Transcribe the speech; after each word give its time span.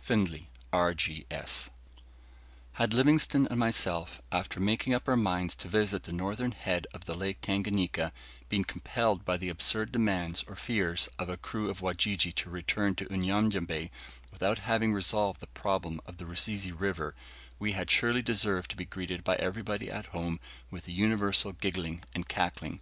Findlay, 0.00 0.48
R.G.S. 0.72 1.68
Had 2.72 2.94
Livingstone 2.94 3.46
and 3.48 3.58
myself, 3.60 4.22
after 4.32 4.58
making 4.58 4.94
up 4.94 5.06
our 5.06 5.18
minds 5.18 5.54
to 5.56 5.68
visit 5.68 6.04
the 6.04 6.12
northern 6.14 6.52
head 6.52 6.86
of 6.94 7.04
the 7.04 7.12
Lake 7.14 7.42
Tanganika, 7.42 8.10
been 8.48 8.64
compelled 8.64 9.22
by 9.26 9.36
the 9.36 9.50
absurd 9.50 9.92
demands 9.92 10.44
or 10.46 10.56
fears 10.56 11.10
of 11.18 11.28
a 11.28 11.36
crew 11.36 11.68
of 11.68 11.82
Wajiji 11.82 12.32
to 12.36 12.48
return 12.48 12.94
to 12.94 13.12
Unyanyembe 13.12 13.90
without 14.30 14.60
having 14.60 14.94
resolved 14.94 15.40
the 15.40 15.46
problem 15.48 16.00
of 16.06 16.16
the 16.16 16.24
Rusizi 16.24 16.72
River, 16.72 17.14
we 17.58 17.72
had 17.72 17.90
surely 17.90 18.22
deserved 18.22 18.70
to 18.70 18.78
be 18.78 18.86
greeted 18.86 19.22
by 19.22 19.36
everybody 19.36 19.90
at 19.90 20.06
home 20.06 20.40
with 20.70 20.88
a 20.88 20.92
universal 20.92 21.52
giggling 21.52 22.02
and 22.14 22.26
cackling. 22.28 22.80